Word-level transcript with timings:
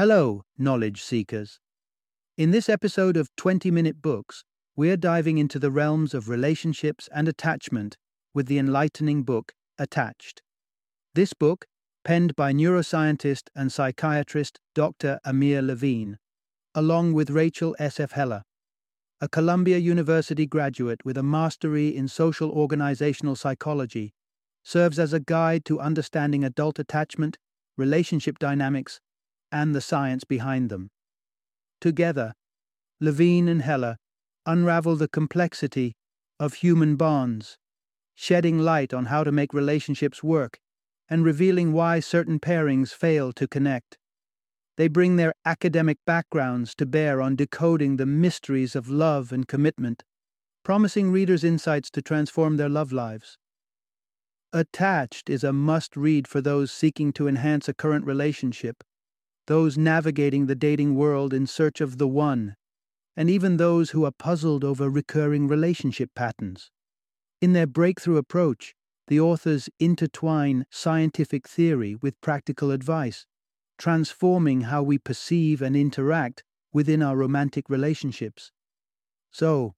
Hello, 0.00 0.44
knowledge 0.56 1.02
seekers. 1.02 1.60
In 2.38 2.52
this 2.52 2.70
episode 2.70 3.18
of 3.18 3.28
20 3.36 3.70
Minute 3.70 4.00
Books, 4.00 4.44
we're 4.74 4.96
diving 4.96 5.36
into 5.36 5.58
the 5.58 5.70
realms 5.70 6.14
of 6.14 6.30
relationships 6.30 7.06
and 7.14 7.28
attachment 7.28 7.98
with 8.32 8.46
the 8.46 8.56
enlightening 8.56 9.24
book 9.24 9.52
Attached. 9.78 10.40
This 11.14 11.34
book, 11.34 11.66
penned 12.02 12.34
by 12.34 12.54
neuroscientist 12.54 13.50
and 13.54 13.70
psychiatrist 13.70 14.58
Dr. 14.74 15.20
Amir 15.22 15.60
Levine, 15.60 16.16
along 16.74 17.12
with 17.12 17.28
Rachel 17.28 17.76
S.F. 17.78 18.12
Heller, 18.12 18.44
a 19.20 19.28
Columbia 19.28 19.76
University 19.76 20.46
graduate 20.46 21.04
with 21.04 21.18
a 21.18 21.22
mastery 21.22 21.94
in 21.94 22.08
social 22.08 22.50
organizational 22.50 23.36
psychology, 23.36 24.14
serves 24.64 24.98
as 24.98 25.12
a 25.12 25.20
guide 25.20 25.66
to 25.66 25.78
understanding 25.78 26.42
adult 26.42 26.78
attachment, 26.78 27.36
relationship 27.76 28.38
dynamics, 28.38 28.98
and 29.52 29.74
the 29.74 29.80
science 29.80 30.24
behind 30.24 30.70
them. 30.70 30.90
Together, 31.80 32.34
Levine 33.00 33.48
and 33.48 33.62
Heller 33.62 33.96
unravel 34.46 34.96
the 34.96 35.08
complexity 35.08 35.94
of 36.38 36.54
human 36.54 36.96
bonds, 36.96 37.56
shedding 38.14 38.58
light 38.58 38.92
on 38.92 39.06
how 39.06 39.24
to 39.24 39.32
make 39.32 39.54
relationships 39.54 40.22
work 40.22 40.58
and 41.08 41.24
revealing 41.24 41.72
why 41.72 42.00
certain 42.00 42.38
pairings 42.38 42.92
fail 42.92 43.32
to 43.32 43.48
connect. 43.48 43.98
They 44.76 44.88
bring 44.88 45.16
their 45.16 45.34
academic 45.44 45.98
backgrounds 46.06 46.74
to 46.76 46.86
bear 46.86 47.20
on 47.20 47.36
decoding 47.36 47.96
the 47.96 48.06
mysteries 48.06 48.76
of 48.76 48.88
love 48.88 49.32
and 49.32 49.46
commitment, 49.46 50.04
promising 50.62 51.10
readers 51.10 51.44
insights 51.44 51.90
to 51.90 52.02
transform 52.02 52.56
their 52.56 52.68
love 52.68 52.92
lives. 52.92 53.36
Attached 54.52 55.30
is 55.30 55.44
a 55.44 55.52
must 55.52 55.96
read 55.96 56.26
for 56.26 56.40
those 56.40 56.72
seeking 56.72 57.12
to 57.14 57.28
enhance 57.28 57.68
a 57.68 57.74
current 57.74 58.04
relationship 58.04 58.82
those 59.46 59.76
navigating 59.78 60.46
the 60.46 60.54
dating 60.54 60.94
world 60.94 61.32
in 61.34 61.46
search 61.46 61.80
of 61.80 61.98
the 61.98 62.08
one, 62.08 62.56
and 63.16 63.28
even 63.28 63.56
those 63.56 63.90
who 63.90 64.04
are 64.04 64.12
puzzled 64.12 64.64
over 64.64 64.88
recurring 64.88 65.48
relationship 65.48 66.10
patterns. 66.14 66.70
In 67.40 67.52
their 67.52 67.66
breakthrough 67.66 68.16
approach, 68.16 68.74
the 69.08 69.20
authors 69.20 69.68
intertwine 69.78 70.66
scientific 70.70 71.48
theory 71.48 71.96
with 71.96 72.20
practical 72.20 72.70
advice, 72.70 73.26
transforming 73.76 74.62
how 74.62 74.82
we 74.82 74.98
perceive 74.98 75.60
and 75.62 75.74
interact 75.74 76.44
within 76.72 77.02
our 77.02 77.16
romantic 77.16 77.68
relationships. 77.68 78.52
So, 79.32 79.74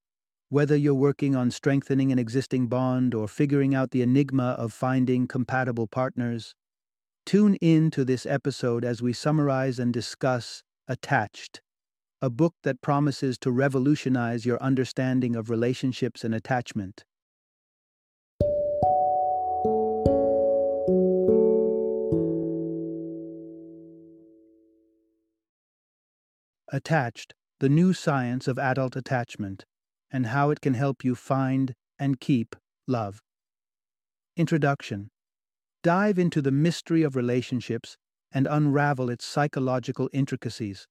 whether 0.49 0.75
you're 0.75 0.93
working 0.93 1.35
on 1.35 1.49
strengthening 1.49 2.11
an 2.11 2.19
existing 2.19 2.67
bond 2.67 3.15
or 3.15 3.27
figuring 3.27 3.73
out 3.73 3.89
the 3.89 4.03
enigma 4.03 4.55
of 4.59 4.71
finding 4.71 5.27
compatible 5.27 5.87
partners, 5.87 6.53
Tune 7.25 7.55
in 7.55 7.89
to 7.91 8.03
this 8.03 8.25
episode 8.25 8.83
as 8.83 9.01
we 9.01 9.13
summarize 9.13 9.79
and 9.79 9.93
discuss 9.93 10.63
Attached, 10.85 11.61
a 12.21 12.29
book 12.29 12.55
that 12.63 12.81
promises 12.81 13.37
to 13.37 13.51
revolutionize 13.51 14.45
your 14.45 14.61
understanding 14.61 15.33
of 15.33 15.49
relationships 15.49 16.25
and 16.25 16.35
attachment. 16.35 17.05
Attached, 26.69 27.33
the 27.61 27.69
new 27.69 27.93
science 27.93 28.49
of 28.49 28.59
adult 28.59 28.97
attachment, 28.97 29.63
and 30.11 30.25
how 30.25 30.49
it 30.49 30.59
can 30.59 30.73
help 30.73 31.05
you 31.05 31.15
find 31.15 31.75
and 31.97 32.19
keep 32.19 32.57
love. 32.87 33.21
Introduction 34.35 35.11
dive 35.83 36.17
into 36.17 36.41
the 36.41 36.51
mystery 36.51 37.03
of 37.03 37.15
relationships 37.15 37.97
and 38.31 38.47
unravel 38.49 39.09
its 39.09 39.25
psychological 39.25 40.09
intricacies. 40.13 40.87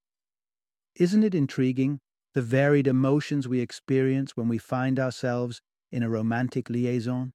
Isn't 0.94 1.24
it 1.24 1.34
intriguing, 1.34 2.00
the 2.34 2.42
varied 2.42 2.86
emotions 2.86 3.48
we 3.48 3.60
experience 3.60 4.36
when 4.36 4.48
we 4.48 4.58
find 4.58 5.00
ourselves 5.00 5.60
in 5.90 6.02
a 6.02 6.10
romantic 6.10 6.70
liaison? 6.70 7.32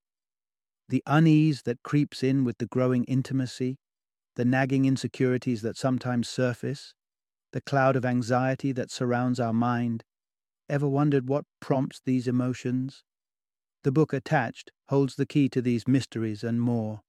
The 0.90 1.04
unease 1.06 1.64
that 1.64 1.84
creeps 1.84 2.24
in 2.24 2.44
with 2.44 2.60
the 2.60 2.68
growing 2.68 3.04
intimacy, 3.06 3.78
the 4.36 4.46
nagging 4.46 4.86
insecurities 4.86 5.62
that 5.64 5.78
sometimes 5.78 6.30
surface, 6.30 6.94
the 7.54 7.62
cloud 7.62 7.96
of 7.96 8.06
anxiety 8.06 8.72
that 8.74 8.92
surrounds 8.92 9.40
our 9.40 9.54
mind. 9.54 10.04
Ever 10.70 10.88
wondered 10.88 11.28
what 11.30 11.46
prompts 11.60 12.02
these 12.06 12.28
emotions? 12.28 13.04
The 13.84 13.92
book 13.92 14.14
Attached 14.14 14.72
holds 14.90 15.16
the 15.16 15.26
key 15.26 15.50
to 15.50 15.62
these 15.62 15.88
mysteries 15.88 16.44
and 16.44 16.62
more. 16.62 17.02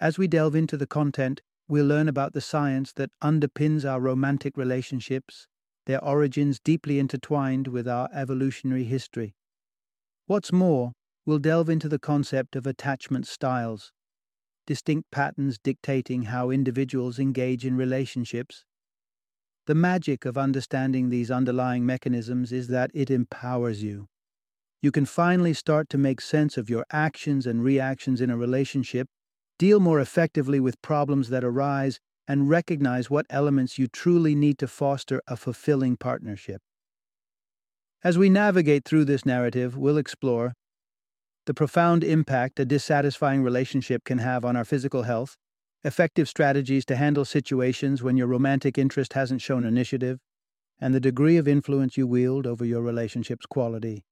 As 0.00 0.18
we 0.18 0.26
delve 0.26 0.54
into 0.56 0.76
the 0.76 0.86
content, 0.86 1.40
we'll 1.68 1.86
learn 1.86 2.08
about 2.08 2.32
the 2.32 2.40
science 2.40 2.92
that 2.94 3.10
underpins 3.22 3.88
our 3.88 4.00
romantic 4.00 4.56
relationships, 4.56 5.46
their 5.86 6.02
origins 6.02 6.58
deeply 6.58 6.98
intertwined 6.98 7.68
with 7.68 7.86
our 7.86 8.08
evolutionary 8.12 8.84
history. 8.84 9.34
What's 10.26 10.52
more, 10.52 10.92
we'll 11.24 11.38
delve 11.38 11.68
into 11.68 11.88
the 11.88 11.98
concept 11.98 12.56
of 12.56 12.66
attachment 12.66 13.26
styles, 13.26 13.92
distinct 14.66 15.10
patterns 15.10 15.58
dictating 15.58 16.24
how 16.24 16.50
individuals 16.50 17.18
engage 17.18 17.64
in 17.64 17.76
relationships. 17.76 18.64
The 19.66 19.74
magic 19.74 20.24
of 20.24 20.36
understanding 20.36 21.08
these 21.08 21.30
underlying 21.30 21.86
mechanisms 21.86 22.52
is 22.52 22.68
that 22.68 22.90
it 22.92 23.10
empowers 23.10 23.82
you. 23.82 24.08
You 24.82 24.90
can 24.90 25.06
finally 25.06 25.54
start 25.54 25.88
to 25.90 25.98
make 25.98 26.20
sense 26.20 26.58
of 26.58 26.68
your 26.68 26.84
actions 26.90 27.46
and 27.46 27.62
reactions 27.62 28.20
in 28.20 28.28
a 28.28 28.36
relationship 28.36 29.08
deal 29.58 29.80
more 29.80 30.00
effectively 30.00 30.60
with 30.60 30.80
problems 30.82 31.28
that 31.28 31.44
arise, 31.44 32.00
and 32.26 32.48
recognize 32.48 33.10
what 33.10 33.26
elements 33.28 33.78
you 33.78 33.86
truly 33.86 34.34
need 34.34 34.58
to 34.58 34.66
foster 34.66 35.20
a 35.26 35.36
fulfilling 35.36 35.96
partnership. 35.96 36.60
As 38.02 38.18
we 38.18 38.28
navigate 38.30 38.84
through 38.84 39.04
this 39.04 39.26
narrative, 39.26 39.76
we'll 39.76 39.98
explore 39.98 40.54
the 41.46 41.54
profound 41.54 42.02
impact 42.02 42.58
a 42.58 42.64
dissatisfying 42.64 43.42
relationship 43.42 44.04
can 44.04 44.18
have 44.18 44.44
on 44.44 44.56
our 44.56 44.64
physical 44.64 45.02
health, 45.02 45.36
effective 45.82 46.28
strategies 46.28 46.86
to 46.86 46.96
handle 46.96 47.24
situations 47.24 48.02
when 48.02 48.16
your 48.16 48.26
romantic 48.26 48.78
interest 48.78 49.12
hasn't 49.12 49.42
shown 49.42 49.64
initiative, 49.64 50.18
and 50.80 50.94
the 50.94 51.00
degree 51.00 51.36
of 51.36 51.46
influence 51.46 51.96
you 51.96 52.06
wield 52.06 52.46
over 52.46 52.64
your 52.64 52.80
relationship's 52.80 53.46
quality. 53.46 54.04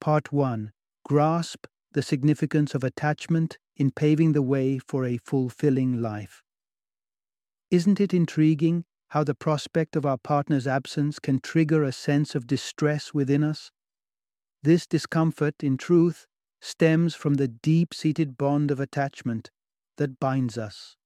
Part 0.00 0.32
1 0.32 0.72
Grasp 1.06 1.66
the 1.94 2.02
significance 2.02 2.74
of 2.74 2.84
attachment 2.84 3.56
in 3.76 3.90
paving 3.90 4.32
the 4.32 4.42
way 4.42 4.78
for 4.78 5.04
a 5.04 5.16
fulfilling 5.16 6.02
life. 6.02 6.42
Isn't 7.70 8.00
it 8.00 8.12
intriguing 8.12 8.84
how 9.08 9.24
the 9.24 9.34
prospect 9.34 9.96
of 9.96 10.04
our 10.04 10.18
partner's 10.18 10.66
absence 10.66 11.18
can 11.18 11.38
trigger 11.40 11.82
a 11.82 11.92
sense 11.92 12.34
of 12.34 12.46
distress 12.46 13.14
within 13.14 13.42
us? 13.42 13.70
This 14.62 14.86
discomfort, 14.86 15.54
in 15.62 15.76
truth, 15.76 16.26
stems 16.60 17.14
from 17.14 17.34
the 17.34 17.48
deep 17.48 17.94
seated 17.94 18.36
bond 18.36 18.70
of 18.70 18.80
attachment 18.80 19.50
that 19.96 20.18
binds 20.18 20.58
us. 20.58 20.96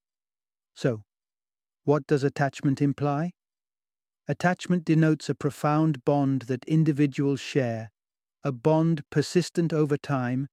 So, 0.75 1.03
what 1.83 2.07
does 2.07 2.23
attachment 2.23 2.81
imply? 2.81 3.31
Attachment 4.27 4.85
denotes 4.85 5.29
a 5.29 5.35
profound 5.35 6.05
bond 6.05 6.43
that 6.43 6.63
individuals 6.65 7.39
share, 7.39 7.91
a 8.43 8.51
bond 8.51 9.01
persistent 9.09 9.73
over 9.73 9.97
time 9.97 10.47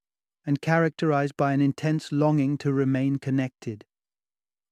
and 0.47 0.63
characterized 0.63 1.37
by 1.37 1.53
an 1.53 1.61
intense 1.61 2.13
longing 2.13 2.57
to 2.59 2.73
remain 2.73 3.19
connected. 3.19 3.85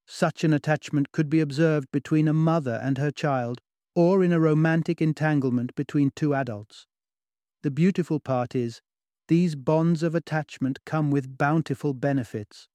Such 0.06 0.44
an 0.44 0.52
attachment 0.52 1.12
could 1.12 1.28
be 1.28 1.40
observed 1.40 1.88
between 1.92 2.28
a 2.28 2.32
mother 2.32 2.80
and 2.82 2.98
her 2.98 3.10
child, 3.10 3.60
or 3.94 4.22
in 4.22 4.32
a 4.32 4.40
romantic 4.40 5.02
entanglement 5.02 5.74
between 5.74 6.12
two 6.14 6.34
adults. 6.34 6.86
The 7.62 7.70
beautiful 7.70 8.20
part 8.20 8.54
is, 8.54 8.80
these 9.28 9.54
bonds 9.54 10.02
of 10.02 10.14
attachment 10.14 10.78
come 10.84 11.10
with 11.10 11.38
bountiful 11.38 11.94
benefits. 11.94 12.68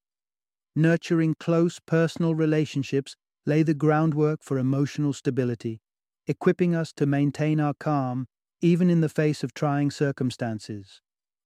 Nurturing 0.76 1.36
close 1.40 1.80
personal 1.80 2.36
relationships 2.36 3.16
lay 3.46 3.64
the 3.64 3.74
groundwork 3.74 4.44
for 4.44 4.58
emotional 4.58 5.14
stability, 5.14 5.82
equipping 6.28 6.76
us 6.76 6.92
to 6.94 7.06
maintain 7.06 7.60
our 7.60 7.74
calm 7.74 8.28
even 8.62 8.90
in 8.90 9.02
the 9.02 9.10
face 9.10 9.44
of 9.44 9.54
trying 9.54 9.90
circumstances. 9.90 11.02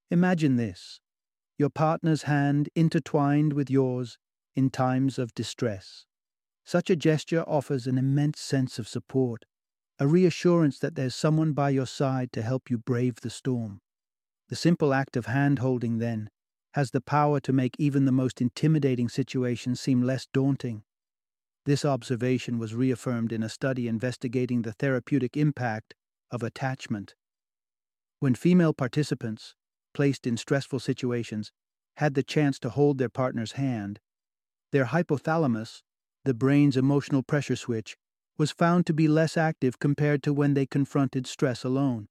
Imagine 0.09 0.56
this 0.56 0.99
your 1.57 1.69
partner's 1.69 2.23
hand 2.23 2.69
intertwined 2.75 3.53
with 3.53 3.69
yours 3.69 4.17
in 4.55 4.69
times 4.69 5.19
of 5.19 5.33
distress. 5.33 6.05
Such 6.65 6.89
a 6.89 6.95
gesture 6.95 7.44
offers 7.47 7.88
an 7.88 7.97
immense 7.97 8.39
sense 8.39 8.79
of 8.79 8.88
support, 8.88 9.45
a 10.00 10.07
reassurance 10.07 10.79
that 10.79 10.95
there's 10.95 11.15
someone 11.15 11.53
by 11.53 11.69
your 11.69 11.85
side 11.85 12.31
to 12.33 12.41
help 12.41 12.69
you 12.69 12.77
brave 12.77 13.21
the 13.21 13.29
storm. 13.29 13.81
The 14.50 14.55
simple 14.55 14.94
act 14.94 15.17
of 15.17 15.25
hand 15.27 15.59
holding, 15.59 16.00
then, 16.00 16.29
has 16.73 16.91
the 16.91 17.01
power 17.01 17.39
to 17.41 17.53
make 17.53 17.75
even 17.77 18.06
the 18.06 18.11
most 18.11 18.41
intimidating 18.41 19.09
situations 19.09 19.79
seem 19.79 20.01
less 20.01 20.27
daunting. 20.33 20.83
This 21.65 21.85
observation 21.85 22.59
was 22.59 22.75
reaffirmed 22.75 23.31
in 23.31 23.44
a 23.44 23.49
study 23.49 23.88
investigating 23.88 24.63
the 24.63 24.73
therapeutic 24.73 25.38
impact 25.38 25.94
of 26.31 26.44
attachment. 26.44 27.15
When 28.19 28.35
female 28.35 28.73
participants, 28.73 29.56
placed 29.94 30.28
in 30.28 30.38
stressful 30.38 30.80
situations, 30.80 31.51
had 31.98 32.16
the 32.16 32.24
chance 32.24 32.60
to 32.60 32.69
hold 32.69 32.98
their 32.98 33.10
partner's 33.10 33.54
hand, 33.54 34.00
their 34.72 34.86
hypothalamus, 34.86 35.84
the 36.25 36.34
brain's 36.34 36.75
emotional 36.75 37.22
pressure 37.22 37.56
switch, 37.56 37.95
was 38.38 38.51
found 38.51 38.86
to 38.88 38.94
be 38.94 39.07
less 39.07 39.38
active 39.38 39.78
compared 39.78 40.24
to 40.24 40.34
when 40.34 40.56
they 40.56 40.66
confronted 40.66 41.28
stress 41.28 41.63
alone. 41.63 42.07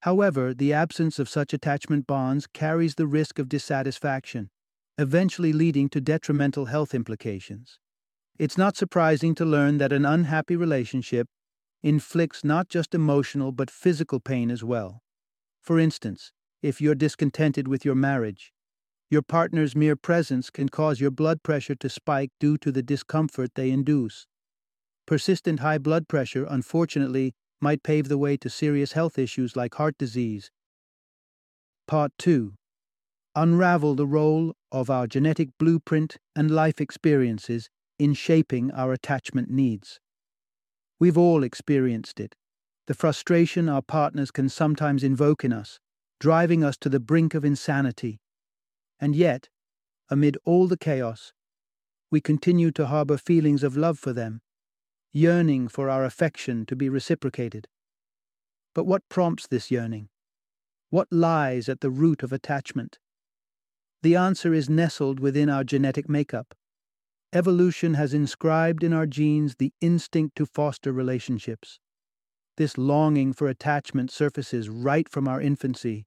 However, 0.00 0.54
the 0.54 0.72
absence 0.72 1.18
of 1.18 1.28
such 1.28 1.52
attachment 1.52 2.06
bonds 2.06 2.46
carries 2.46 2.94
the 2.94 3.06
risk 3.06 3.38
of 3.38 3.48
dissatisfaction, 3.48 4.50
eventually 4.98 5.52
leading 5.52 5.88
to 5.90 6.00
detrimental 6.00 6.64
health 6.64 6.94
implications. 6.94 7.78
It's 8.38 8.58
not 8.58 8.76
surprising 8.76 9.34
to 9.36 9.44
learn 9.44 9.78
that 9.78 9.92
an 9.92 10.06
unhappy 10.06 10.56
relationship 10.56 11.28
inflicts 11.82 12.42
not 12.42 12.68
just 12.68 12.94
emotional 12.94 13.52
but 13.52 13.70
physical 13.70 14.18
pain 14.18 14.50
as 14.50 14.64
well. 14.64 15.02
For 15.60 15.78
instance, 15.78 16.32
if 16.62 16.80
you're 16.80 16.94
discontented 16.94 17.66
with 17.66 17.84
your 17.84 17.94
marriage, 17.94 18.52
your 19.10 19.22
partner's 19.22 19.76
mere 19.76 19.96
presence 19.96 20.48
can 20.48 20.68
cause 20.68 21.00
your 21.00 21.10
blood 21.10 21.42
pressure 21.42 21.74
to 21.74 21.88
spike 21.88 22.30
due 22.40 22.56
to 22.58 22.72
the 22.72 22.82
discomfort 22.82 23.50
they 23.54 23.70
induce. 23.70 24.26
Persistent 25.06 25.60
high 25.60 25.78
blood 25.78 26.08
pressure, 26.08 26.46
unfortunately, 26.48 27.34
might 27.60 27.82
pave 27.82 28.08
the 28.08 28.16
way 28.16 28.36
to 28.36 28.48
serious 28.48 28.92
health 28.92 29.18
issues 29.18 29.56
like 29.56 29.74
heart 29.74 29.98
disease. 29.98 30.50
Part 31.86 32.12
2 32.18 32.54
Unravel 33.34 33.94
the 33.94 34.06
role 34.06 34.54
of 34.70 34.88
our 34.88 35.06
genetic 35.06 35.48
blueprint 35.58 36.16
and 36.36 36.50
life 36.50 36.80
experiences 36.80 37.68
in 37.98 38.14
shaping 38.14 38.70
our 38.72 38.92
attachment 38.92 39.50
needs. 39.50 40.00
We've 40.98 41.18
all 41.18 41.42
experienced 41.42 42.20
it 42.20 42.34
the 42.86 42.94
frustration 42.94 43.68
our 43.68 43.82
partners 43.82 44.30
can 44.30 44.48
sometimes 44.48 45.04
invoke 45.04 45.44
in 45.44 45.52
us, 45.52 45.78
driving 46.22 46.62
us 46.62 46.76
to 46.76 46.88
the 46.88 47.00
brink 47.00 47.34
of 47.34 47.44
insanity. 47.44 48.20
And 49.00 49.16
yet, 49.16 49.48
amid 50.08 50.38
all 50.44 50.68
the 50.68 50.76
chaos, 50.76 51.32
we 52.12 52.20
continue 52.20 52.70
to 52.70 52.86
harbor 52.86 53.18
feelings 53.18 53.64
of 53.64 53.76
love 53.76 53.98
for 53.98 54.12
them, 54.12 54.40
yearning 55.12 55.66
for 55.66 55.90
our 55.90 56.04
affection 56.04 56.64
to 56.66 56.76
be 56.76 56.88
reciprocated. 56.88 57.66
But 58.72 58.84
what 58.84 59.02
prompts 59.08 59.48
this 59.48 59.68
yearning? 59.68 60.10
What 60.90 61.08
lies 61.10 61.68
at 61.68 61.80
the 61.80 61.90
root 61.90 62.22
of 62.22 62.32
attachment? 62.32 63.00
The 64.02 64.14
answer 64.14 64.54
is 64.54 64.70
nestled 64.70 65.18
within 65.18 65.50
our 65.50 65.64
genetic 65.64 66.08
makeup. 66.08 66.54
Evolution 67.32 67.94
has 67.94 68.14
inscribed 68.14 68.84
in 68.84 68.92
our 68.92 69.06
genes 69.06 69.56
the 69.56 69.72
instinct 69.80 70.36
to 70.36 70.46
foster 70.46 70.92
relationships. 70.92 71.80
This 72.58 72.78
longing 72.78 73.32
for 73.32 73.48
attachment 73.48 74.12
surfaces 74.12 74.68
right 74.68 75.08
from 75.08 75.26
our 75.26 75.40
infancy. 75.40 76.06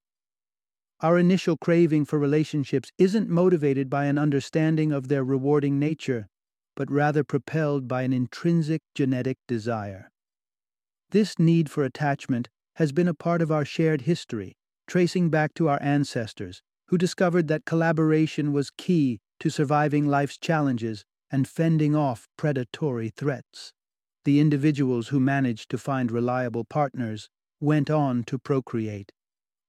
Our 1.05 1.19
initial 1.19 1.55
craving 1.55 2.05
for 2.05 2.17
relationships 2.17 2.91
isn't 2.97 3.29
motivated 3.29 3.91
by 3.91 4.05
an 4.05 4.17
understanding 4.17 4.91
of 4.91 5.07
their 5.07 5.23
rewarding 5.23 5.77
nature, 5.77 6.29
but 6.75 6.89
rather 6.89 7.23
propelled 7.23 7.87
by 7.87 8.01
an 8.01 8.11
intrinsic 8.11 8.81
genetic 8.95 9.37
desire. 9.47 10.09
This 11.11 11.37
need 11.37 11.69
for 11.69 11.83
attachment 11.83 12.49
has 12.77 12.91
been 12.91 13.07
a 13.07 13.13
part 13.13 13.43
of 13.43 13.51
our 13.51 13.63
shared 13.63 14.01
history, 14.09 14.57
tracing 14.87 15.29
back 15.29 15.53
to 15.53 15.69
our 15.69 15.77
ancestors, 15.79 16.63
who 16.87 16.97
discovered 16.97 17.49
that 17.49 17.65
collaboration 17.65 18.51
was 18.51 18.71
key 18.71 19.19
to 19.41 19.51
surviving 19.51 20.07
life's 20.07 20.39
challenges 20.39 21.05
and 21.29 21.47
fending 21.47 21.95
off 21.95 22.27
predatory 22.35 23.09
threats. 23.09 23.73
The 24.23 24.39
individuals 24.39 25.09
who 25.09 25.19
managed 25.19 25.69
to 25.69 25.77
find 25.77 26.09
reliable 26.09 26.65
partners 26.65 27.29
went 27.59 27.91
on 27.91 28.23
to 28.23 28.39
procreate, 28.39 29.11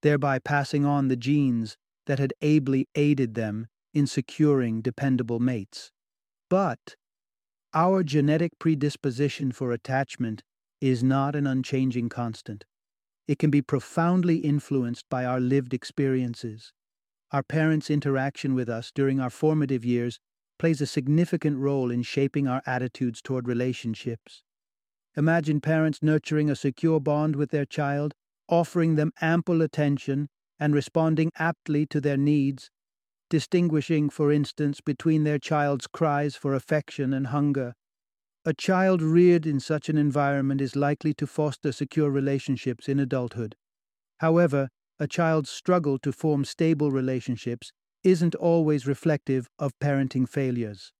thereby 0.06 0.38
passing 0.38 0.84
on 0.84 1.08
the 1.08 1.16
genes 1.16 1.76
that 2.06 2.20
had 2.20 2.32
ably 2.40 2.86
aided 2.94 3.34
them 3.34 3.66
in 3.92 4.06
securing 4.06 4.80
dependable 4.80 5.40
mates. 5.40 5.90
But 6.48 6.94
our 7.74 8.04
genetic 8.04 8.52
predisposition 8.60 9.50
for 9.50 9.72
attachment 9.72 10.44
is 10.80 11.02
not 11.02 11.34
an 11.34 11.44
unchanging 11.44 12.08
constant. 12.08 12.64
It 13.26 13.40
can 13.40 13.50
be 13.50 13.60
profoundly 13.60 14.36
influenced 14.36 15.06
by 15.10 15.24
our 15.24 15.40
lived 15.40 15.74
experiences. 15.74 16.72
Our 17.32 17.42
parents' 17.42 17.90
interaction 17.90 18.54
with 18.54 18.68
us 18.68 18.92
during 18.94 19.18
our 19.18 19.30
formative 19.30 19.84
years 19.84 20.20
plays 20.56 20.80
a 20.80 20.86
significant 20.86 21.58
role 21.58 21.90
in 21.90 22.02
shaping 22.02 22.46
our 22.46 22.62
attitudes 22.64 23.20
toward 23.20 23.48
relationships. 23.48 24.44
Imagine 25.16 25.60
parents 25.60 25.98
nurturing 26.00 26.48
a 26.48 26.54
secure 26.54 27.00
bond 27.00 27.34
with 27.34 27.50
their 27.50 27.64
child, 27.64 28.14
offering 28.48 28.94
them 28.94 29.12
ample 29.20 29.62
attention, 29.62 30.28
and 30.58 30.74
responding 30.74 31.32
aptly 31.38 31.86
to 31.86 32.00
their 32.00 32.16
needs, 32.16 32.70
distinguishing, 33.28 34.08
for 34.08 34.32
instance, 34.32 34.80
between 34.80 35.24
their 35.24 35.38
child's 35.38 35.86
cries 35.86 36.36
for 36.36 36.54
affection 36.54 37.12
and 37.12 37.28
hunger. 37.28 37.74
A 38.44 38.54
child 38.54 39.02
reared 39.02 39.46
in 39.46 39.58
such 39.58 39.88
an 39.88 39.98
environment 39.98 40.60
is 40.60 40.76
likely 40.76 41.12
to 41.14 41.26
foster 41.26 41.72
secure 41.72 42.10
relationships 42.10 42.88
in 42.88 43.00
adulthood. 43.00 43.56
However, 44.18 44.68
a 44.98 45.06
child's 45.08 45.50
struggle 45.50 45.98
to 45.98 46.12
form 46.12 46.44
stable 46.44 46.90
relationships 46.90 47.72
isn't 48.04 48.34
always 48.36 48.86
reflective 48.86 49.48
of 49.58 49.78
parenting 49.80 50.28
failures. 50.28 50.92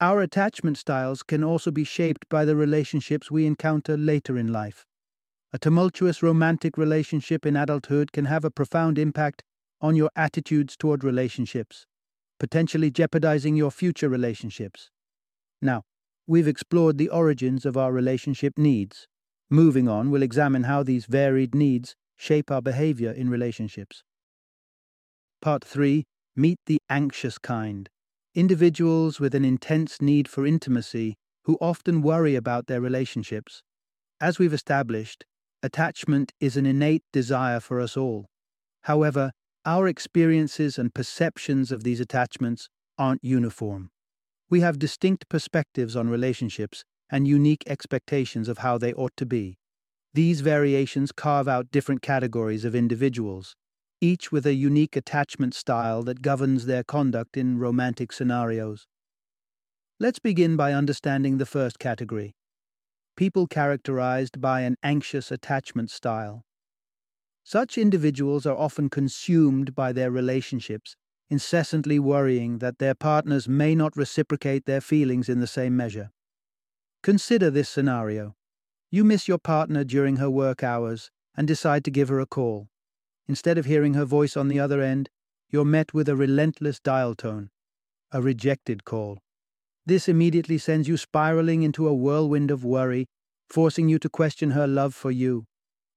Our 0.00 0.22
attachment 0.22 0.78
styles 0.78 1.22
can 1.22 1.44
also 1.44 1.70
be 1.70 1.84
shaped 1.84 2.28
by 2.28 2.44
the 2.44 2.56
relationships 2.56 3.30
we 3.30 3.46
encounter 3.46 3.96
later 3.96 4.38
in 4.38 4.50
life. 4.52 4.86
A 5.50 5.58
tumultuous 5.58 6.22
romantic 6.22 6.76
relationship 6.76 7.46
in 7.46 7.56
adulthood 7.56 8.12
can 8.12 8.26
have 8.26 8.44
a 8.44 8.50
profound 8.50 8.98
impact 8.98 9.42
on 9.80 9.96
your 9.96 10.10
attitudes 10.14 10.76
toward 10.76 11.02
relationships, 11.02 11.86
potentially 12.38 12.90
jeopardizing 12.90 13.56
your 13.56 13.70
future 13.70 14.10
relationships. 14.10 14.90
Now, 15.62 15.84
we've 16.26 16.46
explored 16.46 16.98
the 16.98 17.08
origins 17.08 17.64
of 17.64 17.78
our 17.78 17.92
relationship 17.92 18.58
needs. 18.58 19.06
Moving 19.48 19.88
on, 19.88 20.10
we'll 20.10 20.22
examine 20.22 20.64
how 20.64 20.82
these 20.82 21.06
varied 21.06 21.54
needs 21.54 21.96
shape 22.18 22.50
our 22.50 22.60
behavior 22.60 23.10
in 23.10 23.30
relationships. 23.30 24.02
Part 25.40 25.64
3 25.64 26.04
Meet 26.36 26.58
the 26.66 26.78
anxious 26.90 27.38
kind, 27.38 27.88
individuals 28.34 29.18
with 29.18 29.34
an 29.34 29.46
intense 29.46 30.02
need 30.02 30.28
for 30.28 30.46
intimacy 30.46 31.16
who 31.44 31.56
often 31.58 32.02
worry 32.02 32.34
about 32.34 32.66
their 32.66 32.82
relationships. 32.82 33.62
As 34.20 34.38
we've 34.38 34.52
established, 34.52 35.24
attachment 35.62 36.32
is 36.40 36.56
an 36.56 36.66
innate 36.66 37.02
desire 37.12 37.60
for 37.60 37.80
us 37.80 37.96
all. 37.96 38.26
However, 38.82 39.32
our 39.64 39.88
experiences 39.88 40.78
and 40.78 40.94
perceptions 40.94 41.72
of 41.72 41.82
these 41.84 42.00
attachments 42.00 42.68
aren't 42.96 43.24
uniform. 43.24 43.90
We 44.48 44.60
have 44.60 44.78
distinct 44.78 45.28
perspectives 45.28 45.94
on 45.94 46.08
relationships 46.08 46.84
and 47.10 47.26
unique 47.26 47.64
expectations 47.66 48.48
of 48.48 48.58
how 48.58 48.78
they 48.78 48.92
ought 48.94 49.16
to 49.16 49.26
be. 49.26 49.58
These 50.14 50.40
variations 50.40 51.12
carve 51.12 51.48
out 51.48 51.70
different 51.70 52.02
categories 52.02 52.64
of 52.64 52.74
individuals, 52.74 53.54
each 54.00 54.32
with 54.32 54.46
a 54.46 54.54
unique 54.54 54.96
attachment 54.96 55.54
style 55.54 56.02
that 56.04 56.22
governs 56.22 56.66
their 56.66 56.84
conduct 56.84 57.36
in 57.36 57.58
romantic 57.58 58.12
scenarios. 58.12 58.86
Let's 60.00 60.18
begin 60.18 60.56
by 60.56 60.72
understanding 60.72 61.38
the 61.38 61.46
first 61.46 61.78
category 61.78 62.34
people 63.18 63.48
characterized 63.48 64.40
by 64.40 64.60
an 64.60 64.76
anxious 64.80 65.32
attachment 65.32 65.90
style. 65.90 66.44
Such 67.42 67.76
individuals 67.76 68.46
are 68.46 68.56
often 68.56 68.88
consumed 68.88 69.74
by 69.74 69.92
their 69.92 70.12
relationships, 70.12 70.94
incessantly 71.28 71.98
worrying 71.98 72.58
that 72.58 72.78
their 72.78 72.94
partners 72.94 73.48
may 73.48 73.74
not 73.74 73.96
reciprocate 73.96 74.66
their 74.66 74.80
feelings 74.80 75.28
in 75.28 75.40
the 75.40 75.48
same 75.48 75.76
measure. 75.76 76.12
Consider 77.02 77.50
this 77.50 77.68
scenario. 77.68 78.36
You 78.88 79.02
miss 79.02 79.26
your 79.26 79.38
partner 79.38 79.82
during 79.82 80.18
her 80.18 80.30
work 80.30 80.62
hours 80.62 81.10
and 81.36 81.48
decide 81.48 81.82
to 81.86 81.90
give 81.90 82.08
her 82.10 82.20
a 82.20 82.26
call. 82.26 82.68
Instead 83.26 83.58
of 83.58 83.64
hearing 83.64 83.94
her 83.94 84.04
voice 84.04 84.36
on 84.36 84.46
the 84.46 84.60
other 84.60 84.80
end, 84.80 85.10
you're 85.50 85.64
met 85.64 85.92
with 85.92 86.08
a 86.08 86.14
relentless 86.14 86.78
dial 86.78 87.16
tone, 87.16 87.50
a 88.12 88.22
rejected 88.22 88.84
call. 88.84 89.18
This 89.88 90.06
immediately 90.06 90.58
sends 90.58 90.86
you 90.86 90.98
spiraling 90.98 91.62
into 91.62 91.88
a 91.88 91.94
whirlwind 91.94 92.50
of 92.50 92.62
worry, 92.62 93.06
forcing 93.48 93.88
you 93.88 93.98
to 94.00 94.10
question 94.10 94.50
her 94.50 94.66
love 94.66 94.94
for 94.94 95.10
you. 95.10 95.46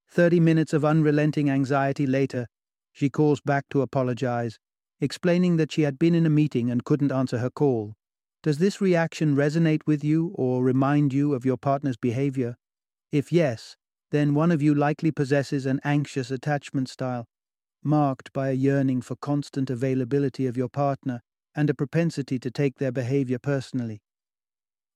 Thirty 0.08 0.40
minutes 0.40 0.72
of 0.72 0.86
unrelenting 0.86 1.50
anxiety 1.50 2.08
later, 2.08 2.48
she 2.94 3.10
calls 3.10 3.42
back 3.42 3.66
to 3.72 3.82
apologize, 3.82 4.58
explaining 5.02 5.58
that 5.58 5.74
she 5.74 5.82
had 5.82 6.00
been 6.00 6.16
in 6.16 6.26
a 6.26 6.30
meeting 6.30 6.72
and 6.72 6.86
couldn't 6.86 7.12
answer 7.12 7.40
her 7.40 7.50
call. 7.50 7.96
Does 8.44 8.60
this 8.60 8.80
reaction 8.80 9.36
resonate 9.36 9.82
with 9.86 10.06
you 10.06 10.32
or 10.36 10.64
remind 10.64 11.12
you 11.12 11.34
of 11.34 11.44
your 11.44 11.58
partner's 11.58 11.98
behavior? 11.98 12.56
If 13.12 13.34
yes, 13.34 13.76
then 14.10 14.34
one 14.34 14.52
of 14.54 14.62
you 14.62 14.74
likely 14.74 15.12
possesses 15.12 15.66
an 15.66 15.82
anxious 15.84 16.32
attachment 16.32 16.88
style, 16.88 17.26
marked 17.84 18.32
by 18.32 18.52
a 18.52 18.54
yearning 18.54 19.02
for 19.02 19.18
constant 19.18 19.70
availability 19.70 20.48
of 20.48 20.56
your 20.56 20.70
partner 20.70 21.20
and 21.56 21.70
a 21.70 21.74
propensity 21.74 22.40
to 22.40 22.52
take 22.52 22.78
their 22.78 22.92
behavior 22.92 23.40
personally. 23.40 24.02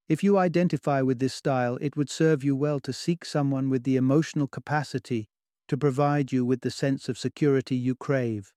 If 0.08 0.24
you 0.24 0.38
identify 0.38 1.02
with 1.02 1.20
this 1.20 1.34
style, 1.34 1.78
it 1.82 1.98
would 1.98 2.10
serve 2.10 2.44
you 2.44 2.56
well 2.56 2.80
to 2.82 2.94
seek 2.94 3.26
someone 3.26 3.70
with 3.70 3.84
the 3.84 3.96
emotional 3.96 4.48
capacity 4.48 5.28
to 5.68 5.78
provide 5.78 6.32
you 6.32 6.46
with 6.46 6.62
the 6.62 6.70
sense 6.70 7.10
of 7.10 7.18
security 7.18 7.76
you 7.76 7.96
crave. 7.96 8.54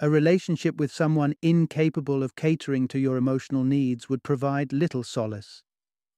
A 0.00 0.10
relationship 0.10 0.76
with 0.76 0.90
someone 0.90 1.34
incapable 1.42 2.22
of 2.22 2.34
catering 2.34 2.88
to 2.88 2.98
your 2.98 3.16
emotional 3.16 3.62
needs 3.62 4.08
would 4.08 4.22
provide 4.22 4.72
little 4.72 5.04
solace. 5.04 5.62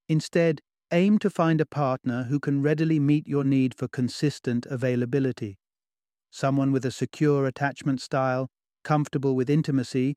Instead, 0.08 0.60
aim 0.90 1.18
to 1.18 1.28
find 1.28 1.60
a 1.60 1.66
partner 1.66 2.24
who 2.24 2.38
can 2.38 2.62
readily 2.62 2.98
meet 2.98 3.26
your 3.26 3.44
need 3.44 3.74
for 3.74 3.88
consistent 3.88 4.66
availability. 4.66 5.58
Someone 6.30 6.72
with 6.72 6.86
a 6.86 6.90
secure 6.90 7.46
attachment 7.46 8.00
style, 8.00 8.48
comfortable 8.84 9.34
with 9.34 9.50
intimacy, 9.50 10.16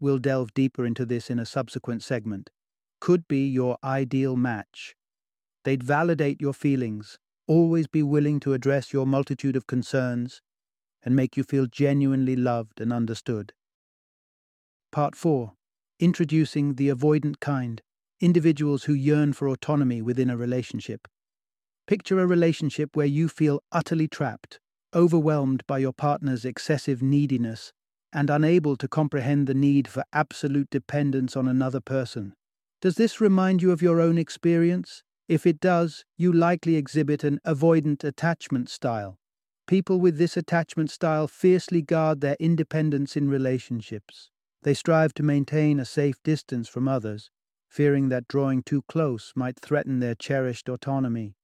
we'll 0.00 0.18
delve 0.18 0.54
deeper 0.54 0.84
into 0.86 1.04
this 1.04 1.30
in 1.30 1.38
a 1.38 1.46
subsequent 1.46 2.02
segment, 2.02 2.50
could 3.00 3.28
be 3.28 3.46
your 3.46 3.78
ideal 3.84 4.36
match. 4.36 4.94
They'd 5.64 5.82
validate 5.82 6.40
your 6.40 6.54
feelings, 6.54 7.18
always 7.46 7.86
be 7.86 8.02
willing 8.02 8.40
to 8.40 8.52
address 8.54 8.92
your 8.92 9.06
multitude 9.06 9.56
of 9.56 9.66
concerns, 9.66 10.40
and 11.02 11.16
make 11.16 11.36
you 11.36 11.44
feel 11.44 11.66
genuinely 11.66 12.36
loved 12.36 12.80
and 12.80 12.92
understood. 12.92 13.52
Part 14.92 15.14
4 15.14 15.52
Introducing 15.98 16.74
the 16.74 16.88
Avoidant 16.88 17.40
Kind 17.40 17.82
Individuals 18.20 18.84
who 18.84 18.92
yearn 18.92 19.32
for 19.32 19.48
autonomy 19.48 20.02
within 20.02 20.28
a 20.28 20.36
relationship. 20.36 21.08
Picture 21.86 22.20
a 22.20 22.26
relationship 22.26 22.94
where 22.94 23.06
you 23.06 23.28
feel 23.28 23.62
utterly 23.72 24.08
trapped, 24.08 24.60
overwhelmed 24.94 25.66
by 25.66 25.78
your 25.78 25.92
partner's 25.92 26.44
excessive 26.44 27.02
neediness, 27.02 27.72
and 28.12 28.30
unable 28.30 28.76
to 28.76 28.88
comprehend 28.88 29.46
the 29.46 29.54
need 29.54 29.86
for 29.88 30.04
absolute 30.12 30.70
dependence 30.70 31.36
on 31.36 31.46
another 31.48 31.80
person. 31.80 32.34
Does 32.80 32.96
this 32.96 33.20
remind 33.20 33.62
you 33.62 33.72
of 33.72 33.82
your 33.82 34.00
own 34.00 34.18
experience? 34.18 35.02
If 35.28 35.46
it 35.46 35.60
does, 35.60 36.04
you 36.16 36.32
likely 36.32 36.76
exhibit 36.76 37.22
an 37.22 37.40
avoidant 37.46 38.02
attachment 38.02 38.68
style. 38.68 39.18
People 39.66 40.00
with 40.00 40.18
this 40.18 40.36
attachment 40.36 40.90
style 40.90 41.28
fiercely 41.28 41.82
guard 41.82 42.20
their 42.20 42.36
independence 42.40 43.16
in 43.16 43.28
relationships. 43.28 44.30
They 44.62 44.74
strive 44.74 45.14
to 45.14 45.22
maintain 45.22 45.78
a 45.78 45.84
safe 45.84 46.22
distance 46.24 46.68
from 46.68 46.88
others, 46.88 47.30
fearing 47.68 48.08
that 48.08 48.26
drawing 48.26 48.62
too 48.62 48.82
close 48.88 49.32
might 49.36 49.60
threaten 49.60 50.00
their 50.00 50.16
cherished 50.16 50.68
autonomy. 50.68 51.36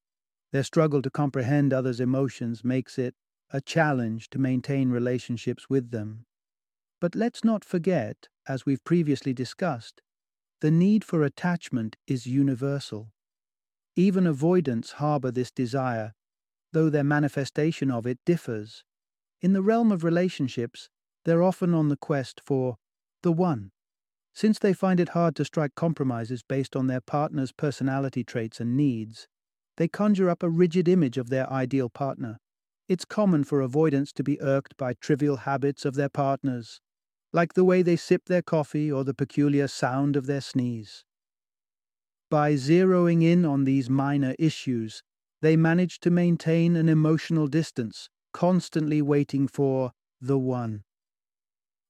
Their 0.53 0.65
struggle 0.65 1.03
to 1.03 1.11
comprehend 1.11 1.73
others' 1.73 2.01
emotions 2.01 2.65
makes 2.65 2.99
it 2.99 3.15
a 3.53 3.61
challenge 3.61 4.29
to 4.31 4.39
maintain 4.39 4.91
relationships 4.91 5.71
with 5.71 5.93
them. 5.93 6.27
But 7.01 7.15
let's 7.15 7.45
not 7.45 7.65
forget, 7.65 8.29
as 8.49 8.65
we've 8.65 8.83
previously 8.85 9.35
discussed, 9.35 10.01
the 10.61 10.71
need 10.71 11.05
for 11.05 11.23
attachment 11.23 11.97
is 12.07 12.27
universal. 12.27 13.13
Even 13.95 14.27
avoidants 14.27 14.93
harbor 14.93 15.31
this 15.31 15.51
desire, 15.51 16.15
though 16.73 16.89
their 16.89 17.05
manifestation 17.05 17.91
of 17.91 18.07
it 18.07 18.19
differs. 18.25 18.83
In 19.43 19.53
the 19.53 19.63
realm 19.63 19.93
of 19.93 20.05
relationships, 20.05 20.89
they're 21.25 21.43
often 21.43 21.75
on 21.75 21.89
the 21.89 21.97
quest 21.97 22.41
for 22.45 22.77
the 23.23 23.33
one. 23.33 23.73
Since 24.35 24.59
they 24.59 24.73
find 24.73 25.01
it 25.01 25.11
hard 25.11 25.37
to 25.37 25.45
strike 25.45 25.75
compromises 25.75 26.43
based 26.43 26.77
on 26.77 26.87
their 26.87 27.01
partner's 27.01 27.53
personality 27.53 28.25
traits 28.25 28.61
and 28.61 28.77
needs, 28.77 29.29
they 29.77 29.89
conjure 29.89 30.31
up 30.31 30.43
a 30.43 30.49
rigid 30.51 30.89
image 30.89 31.19
of 31.19 31.29
their 31.29 31.51
ideal 31.51 31.89
partner. 31.89 32.39
It's 32.89 33.05
common 33.05 33.45
for 33.45 33.61
avoidants 33.61 34.13
to 34.13 34.23
be 34.23 34.41
irked 34.41 34.77
by 34.77 34.95
trivial 34.95 35.39
habits 35.39 35.85
of 35.85 35.95
their 35.95 36.09
partners, 36.09 36.81
like 37.33 37.55
the 37.55 37.65
way 37.65 37.83
they 37.83 37.97
sip 37.97 38.27
their 38.27 38.43
coffee 38.43 38.91
or 38.91 39.05
the 39.05 39.15
peculiar 39.15 39.69
sound 39.69 40.17
of 40.17 40.27
their 40.27 40.41
sneeze. 40.41 41.05
By 42.31 42.55
zeroing 42.55 43.23
in 43.23 43.45
on 43.45 43.65
these 43.65 43.89
minor 43.89 44.35
issues, 44.39 45.03
they 45.43 45.57
manage 45.57 46.01
to 46.01 46.11
maintain 46.11 46.75
an 46.75 46.89
emotional 46.89 47.47
distance, 47.47 48.09
constantly 48.33 49.01
waiting 49.01 49.47
for 49.47 49.93
the 50.21 50.39
one. 50.39 50.83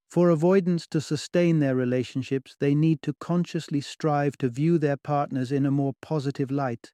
For 0.08 0.30
avoidants 0.30 0.86
to 0.88 1.00
sustain 1.00 1.58
their 1.58 1.74
relationships, 1.74 2.56
they 2.58 2.74
need 2.74 3.02
to 3.02 3.14
consciously 3.14 3.80
strive 3.80 4.36
to 4.38 4.48
view 4.48 4.78
their 4.78 4.96
partners 4.96 5.50
in 5.50 5.66
a 5.66 5.70
more 5.70 5.94
positive 6.00 6.50
light. 6.50 6.92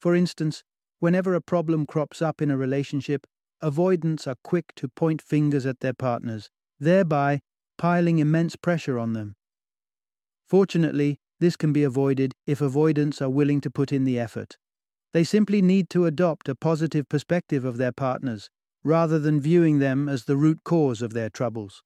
For 0.00 0.14
instance, 0.14 0.62
whenever 1.00 1.34
a 1.34 1.40
problem 1.40 1.86
crops 1.86 2.22
up 2.22 2.40
in 2.40 2.50
a 2.50 2.56
relationship, 2.56 3.26
avoidants 3.60 4.26
are 4.26 4.36
quick 4.44 4.74
to 4.76 4.88
point 4.88 5.20
fingers 5.22 5.66
at 5.66 5.80
their 5.80 5.94
partners, 5.94 6.50
thereby 6.78 7.40
piling 7.76 8.18
immense 8.18 8.56
pressure 8.56 8.98
on 8.98 9.12
them. 9.12 9.36
Fortunately, 10.46 11.18
this 11.40 11.56
can 11.56 11.72
be 11.72 11.82
avoided 11.82 12.32
if 12.46 12.60
avoidants 12.60 13.20
are 13.20 13.30
willing 13.30 13.60
to 13.60 13.70
put 13.70 13.92
in 13.92 14.04
the 14.04 14.18
effort. 14.18 14.56
They 15.12 15.24
simply 15.24 15.62
need 15.62 15.90
to 15.90 16.06
adopt 16.06 16.48
a 16.48 16.54
positive 16.54 17.08
perspective 17.08 17.64
of 17.64 17.76
their 17.76 17.92
partners, 17.92 18.50
rather 18.82 19.18
than 19.18 19.40
viewing 19.40 19.78
them 19.78 20.08
as 20.08 20.24
the 20.24 20.36
root 20.36 20.60
cause 20.64 21.02
of 21.02 21.12
their 21.14 21.30
troubles. 21.30 21.82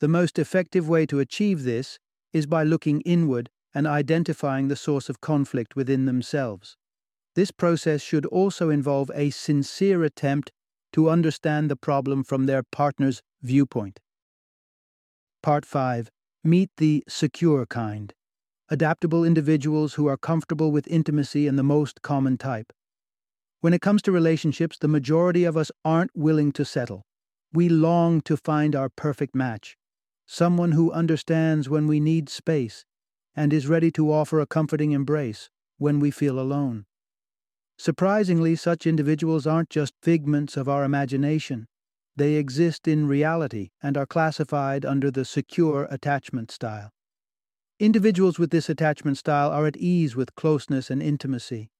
The 0.00 0.08
most 0.08 0.38
effective 0.38 0.88
way 0.88 1.06
to 1.06 1.20
achieve 1.20 1.62
this 1.62 1.98
is 2.32 2.46
by 2.46 2.64
looking 2.64 3.00
inward 3.02 3.50
and 3.74 3.86
identifying 3.86 4.68
the 4.68 4.76
source 4.76 5.08
of 5.08 5.20
conflict 5.20 5.76
within 5.76 6.06
themselves. 6.06 6.76
This 7.34 7.50
process 7.50 8.02
should 8.02 8.26
also 8.26 8.68
involve 8.68 9.10
a 9.14 9.30
sincere 9.30 10.02
attempt 10.02 10.50
to 10.92 11.08
understand 11.08 11.70
the 11.70 11.76
problem 11.76 12.24
from 12.24 12.46
their 12.46 12.62
partner's 12.62 13.22
viewpoint. 13.42 14.00
Part 15.42 15.66
5 15.66 16.08
Meet 16.44 16.70
the 16.76 17.02
secure 17.08 17.66
kind 17.66 18.14
adaptable 18.68 19.24
individuals 19.24 19.94
who 19.94 20.06
are 20.06 20.16
comfortable 20.16 20.70
with 20.70 20.86
intimacy 20.86 21.48
and 21.48 21.58
the 21.58 21.64
most 21.64 22.00
common 22.00 22.38
type. 22.38 22.72
When 23.60 23.74
it 23.74 23.80
comes 23.80 24.02
to 24.02 24.12
relationships, 24.12 24.78
the 24.78 24.86
majority 24.86 25.42
of 25.42 25.56
us 25.56 25.72
aren't 25.84 26.12
willing 26.14 26.52
to 26.52 26.64
settle. 26.64 27.02
We 27.52 27.68
long 27.68 28.20
to 28.22 28.36
find 28.36 28.76
our 28.76 28.88
perfect 28.88 29.34
match, 29.34 29.76
someone 30.26 30.72
who 30.72 30.92
understands 30.92 31.68
when 31.68 31.88
we 31.88 31.98
need 31.98 32.28
space 32.28 32.84
and 33.34 33.52
is 33.52 33.66
ready 33.66 33.90
to 33.92 34.12
offer 34.12 34.38
a 34.38 34.46
comforting 34.46 34.92
embrace 34.92 35.50
when 35.76 35.98
we 35.98 36.12
feel 36.12 36.38
alone. 36.38 36.86
Surprisingly, 37.76 38.54
such 38.54 38.86
individuals 38.86 39.44
aren't 39.44 39.70
just 39.70 39.94
figments 40.00 40.56
of 40.56 40.68
our 40.68 40.84
imagination. 40.84 41.66
They 42.14 42.34
exist 42.34 42.86
in 42.86 43.08
reality 43.08 43.70
and 43.82 43.96
are 43.96 44.06
classified 44.06 44.84
under 44.84 45.10
the 45.10 45.24
secure 45.24 45.86
attachment 45.90 46.50
style. 46.50 46.90
Individuals 47.80 48.38
with 48.38 48.50
this 48.50 48.68
attachment 48.68 49.18
style 49.18 49.50
are 49.50 49.66
at 49.66 49.76
ease 49.76 50.14
with 50.14 50.34
closeness 50.34 50.90
and 50.90 51.02
intimacy. 51.02 51.70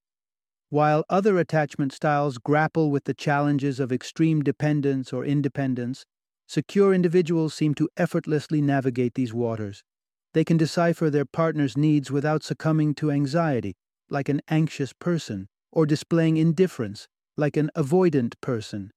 While 0.70 1.04
other 1.10 1.38
attachment 1.38 1.92
styles 1.92 2.38
grapple 2.38 2.90
with 2.90 3.04
the 3.04 3.14
challenges 3.14 3.78
of 3.78 3.92
extreme 3.92 4.42
dependence 4.42 5.12
or 5.12 5.24
independence, 5.24 6.06
secure 6.48 6.94
individuals 6.94 7.52
seem 7.52 7.74
to 7.74 7.90
effortlessly 7.98 8.62
navigate 8.62 9.14
these 9.14 9.34
waters. 9.34 9.84
They 10.32 10.44
can 10.44 10.56
decipher 10.56 11.10
their 11.10 11.26
partner's 11.26 11.76
needs 11.76 12.10
without 12.10 12.42
succumbing 12.42 12.94
to 12.94 13.10
anxiety, 13.10 13.76
like 14.08 14.30
an 14.30 14.40
anxious 14.48 14.94
person, 14.94 15.48
or 15.70 15.84
displaying 15.84 16.38
indifference, 16.38 17.06
like 17.36 17.58
an 17.58 17.70
avoidant 17.76 18.34
person. 18.40 18.92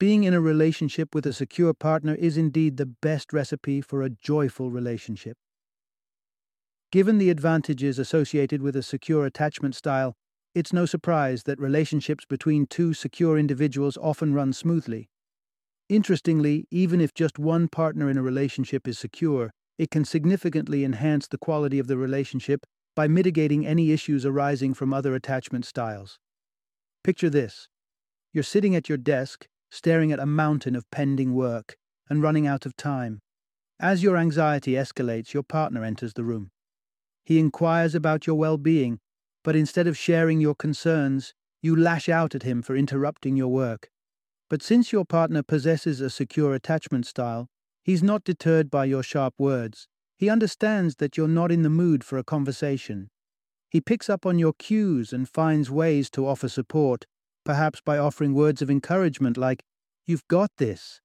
Being 0.00 0.24
in 0.24 0.32
a 0.32 0.40
relationship 0.40 1.14
with 1.14 1.26
a 1.26 1.32
secure 1.34 1.74
partner 1.74 2.14
is 2.14 2.38
indeed 2.38 2.78
the 2.78 2.86
best 2.86 3.34
recipe 3.34 3.82
for 3.82 4.00
a 4.00 4.08
joyful 4.08 4.70
relationship. 4.70 5.36
Given 6.90 7.18
the 7.18 7.28
advantages 7.28 7.98
associated 7.98 8.62
with 8.62 8.74
a 8.76 8.82
secure 8.82 9.26
attachment 9.26 9.74
style, 9.74 10.14
it's 10.54 10.72
no 10.72 10.86
surprise 10.86 11.42
that 11.42 11.60
relationships 11.60 12.24
between 12.24 12.64
two 12.64 12.94
secure 12.94 13.38
individuals 13.38 13.98
often 13.98 14.32
run 14.32 14.54
smoothly. 14.54 15.10
Interestingly, 15.90 16.66
even 16.70 17.02
if 17.02 17.12
just 17.12 17.38
one 17.38 17.68
partner 17.68 18.08
in 18.08 18.16
a 18.16 18.22
relationship 18.22 18.88
is 18.88 18.98
secure, 18.98 19.50
it 19.76 19.90
can 19.90 20.06
significantly 20.06 20.82
enhance 20.82 21.28
the 21.28 21.36
quality 21.36 21.78
of 21.78 21.88
the 21.88 21.98
relationship 21.98 22.64
by 22.96 23.06
mitigating 23.06 23.66
any 23.66 23.92
issues 23.92 24.24
arising 24.24 24.72
from 24.72 24.94
other 24.94 25.14
attachment 25.14 25.66
styles. 25.66 26.18
Picture 27.04 27.28
this 27.28 27.68
you're 28.32 28.42
sitting 28.42 28.74
at 28.74 28.88
your 28.88 28.98
desk, 28.98 29.46
staring 29.70 30.12
at 30.12 30.18
a 30.18 30.26
mountain 30.26 30.74
of 30.74 30.90
pending 30.90 31.34
work, 31.34 31.76
and 32.08 32.22
running 32.22 32.46
out 32.46 32.66
of 32.66 32.76
time. 32.76 33.20
As 33.78 34.02
your 34.02 34.16
anxiety 34.16 34.72
escalates, 34.72 35.32
your 35.32 35.42
partner 35.42 35.84
enters 35.84 36.12
the 36.12 36.24
room. 36.24 36.50
He 37.24 37.38
inquires 37.38 37.94
about 37.94 38.26
your 38.26 38.36
well 38.36 38.58
being, 38.58 38.98
but 39.42 39.56
instead 39.56 39.86
of 39.86 39.96
sharing 39.96 40.40
your 40.40 40.54
concerns, 40.54 41.32
you 41.62 41.76
lash 41.76 42.08
out 42.08 42.34
at 42.34 42.42
him 42.42 42.62
for 42.62 42.76
interrupting 42.76 43.36
your 43.36 43.48
work. 43.48 43.88
But 44.48 44.62
since 44.62 44.92
your 44.92 45.04
partner 45.04 45.42
possesses 45.42 46.00
a 46.00 46.10
secure 46.10 46.54
attachment 46.54 47.06
style, 47.06 47.48
he's 47.84 48.02
not 48.02 48.24
deterred 48.24 48.70
by 48.70 48.86
your 48.86 49.02
sharp 49.02 49.34
words. 49.38 49.86
He 50.18 50.28
understands 50.28 50.96
that 50.96 51.16
you're 51.16 51.28
not 51.28 51.52
in 51.52 51.62
the 51.62 51.70
mood 51.70 52.04
for 52.04 52.18
a 52.18 52.24
conversation. 52.24 53.08
He 53.70 53.80
picks 53.80 54.10
up 54.10 54.26
on 54.26 54.38
your 54.38 54.52
cues 54.52 55.12
and 55.12 55.28
finds 55.28 55.70
ways 55.70 56.10
to 56.10 56.26
offer 56.26 56.48
support, 56.48 57.06
perhaps 57.50 57.80
by 57.80 57.98
offering 57.98 58.32
words 58.32 58.62
of 58.62 58.70
encouragement 58.70 59.36
like, 59.36 59.64
You've 60.06 60.28
got 60.28 60.52
this. 60.58 61.00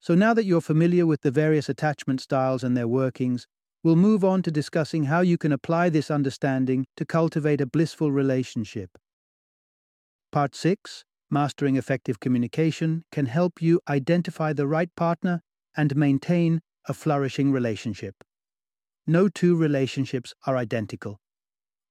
So 0.00 0.16
now 0.16 0.34
that 0.34 0.44
you're 0.44 0.60
familiar 0.60 1.06
with 1.06 1.20
the 1.20 1.30
various 1.30 1.68
attachment 1.68 2.20
styles 2.20 2.64
and 2.64 2.76
their 2.76 2.88
workings, 2.88 3.46
We'll 3.84 3.94
move 4.10 4.24
on 4.24 4.42
to 4.42 4.50
discussing 4.50 5.04
how 5.04 5.20
you 5.20 5.38
can 5.38 5.52
apply 5.52 5.88
this 5.88 6.10
understanding 6.10 6.86
to 6.96 7.06
cultivate 7.06 7.60
a 7.60 7.66
blissful 7.66 8.10
relationship. 8.10 8.98
Part 10.32 10.56
6 10.56 11.04
Mastering 11.30 11.76
Effective 11.76 12.18
Communication 12.18 13.04
can 13.12 13.26
help 13.26 13.62
you 13.62 13.80
identify 13.88 14.52
the 14.52 14.66
right 14.66 14.90
partner 14.96 15.42
and 15.76 15.94
maintain 15.94 16.60
a 16.88 16.92
flourishing 16.92 17.52
relationship. 17.52 18.16
No 19.06 19.28
two 19.28 19.54
relationships 19.54 20.34
are 20.44 20.56
identical. 20.56 21.20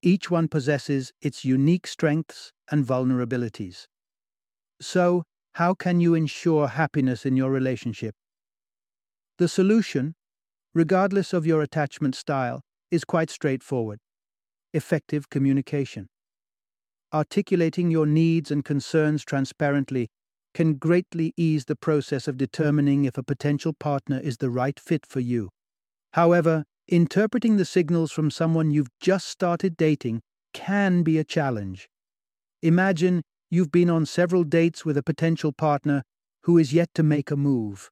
Each 0.01 0.29
one 0.29 0.47
possesses 0.47 1.11
its 1.21 1.43
unique 1.43 1.87
strengths 1.87 2.53
and 2.69 2.85
vulnerabilities. 2.85 3.85
So, 4.79 5.23
how 5.53 5.73
can 5.73 5.99
you 5.99 6.13
ensure 6.13 6.67
happiness 6.67 7.25
in 7.25 7.35
your 7.35 7.49
relationship? 7.49 8.13
The 9.39 9.47
solution, 9.47 10.13
regardless 10.73 11.33
of 11.33 11.47
your 11.47 11.61
attachment 11.61 12.15
style, 12.15 12.61
is 12.91 13.03
quite 13.03 13.29
straightforward 13.29 13.99
effective 14.73 15.29
communication. 15.29 16.07
Articulating 17.13 17.89
your 17.89 18.05
needs 18.05 18.51
and 18.51 18.63
concerns 18.63 19.23
transparently 19.23 20.09
can 20.53 20.75
greatly 20.75 21.33
ease 21.37 21.65
the 21.65 21.75
process 21.75 22.27
of 22.27 22.37
determining 22.37 23.05
if 23.05 23.17
a 23.17 23.23
potential 23.23 23.73
partner 23.73 24.19
is 24.19 24.37
the 24.37 24.49
right 24.49 24.79
fit 24.79 25.05
for 25.05 25.19
you. 25.19 25.49
However, 26.13 26.65
interpreting 26.87 27.57
the 27.57 27.65
signals 27.65 28.11
from 28.11 28.31
someone 28.31 28.71
you've 28.71 28.99
just 28.99 29.27
started 29.27 29.75
dating 29.77 30.21
can 30.53 31.03
be 31.03 31.17
a 31.17 31.23
challenge. 31.23 31.89
Imagine 32.61 33.21
you've 33.49 33.71
been 33.71 33.89
on 33.89 34.05
several 34.05 34.43
dates 34.43 34.85
with 34.85 34.97
a 34.97 35.03
potential 35.03 35.51
partner 35.51 36.03
who 36.43 36.57
is 36.57 36.73
yet 36.73 36.89
to 36.95 37.03
make 37.03 37.29
a 37.29 37.35
move. 37.35 37.89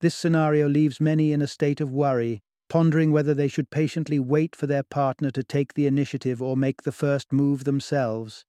This 0.00 0.14
scenario 0.14 0.68
leaves 0.68 1.00
many 1.00 1.32
in 1.32 1.42
a 1.42 1.46
state 1.46 1.80
of 1.80 1.90
worry, 1.90 2.40
pondering 2.68 3.12
whether 3.12 3.34
they 3.34 3.48
should 3.48 3.70
patiently 3.70 4.18
wait 4.18 4.54
for 4.54 4.66
their 4.66 4.82
partner 4.82 5.30
to 5.30 5.42
take 5.42 5.74
the 5.74 5.86
initiative 5.86 6.42
or 6.42 6.56
make 6.56 6.82
the 6.82 6.92
first 6.92 7.32
move 7.32 7.64
themselves. 7.64 8.44